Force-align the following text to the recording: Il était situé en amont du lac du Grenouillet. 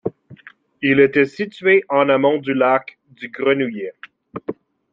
Il 0.81 0.99
était 0.99 1.27
situé 1.27 1.83
en 1.87 2.09
amont 2.09 2.39
du 2.39 2.55
lac 2.55 2.97
du 3.11 3.29
Grenouillet. 3.29 3.93